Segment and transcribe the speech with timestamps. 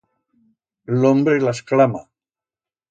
[1.03, 2.05] L'hombre las clama.